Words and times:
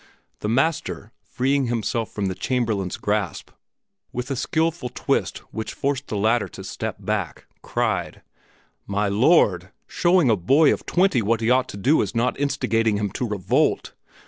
The 0.39 0.49
Master, 0.49 1.11
freeing 1.21 1.67
himself 1.67 2.11
from 2.11 2.25
the 2.25 2.33
Chamberlain's 2.33 2.97
grasp 2.97 3.51
with 4.11 4.31
a 4.31 4.35
skilful 4.35 4.89
twist 4.89 5.37
which 5.53 5.75
forced 5.75 6.07
the 6.07 6.17
latter 6.17 6.47
to 6.47 6.63
step 6.63 6.95
back, 6.97 7.45
cried, 7.61 8.23
"My 8.87 9.07
lord, 9.07 9.69
showing 9.85 10.31
a 10.31 10.35
boy 10.35 10.73
of 10.73 10.87
twenty 10.87 11.21
what 11.21 11.39
he 11.39 11.51
ought 11.51 11.69
to 11.69 11.77
do 11.77 12.01
is 12.01 12.15
not 12.15 12.39
instigating 12.39 12.97
him 12.97 13.11
to 13.11 13.27
revolt! 13.29 13.91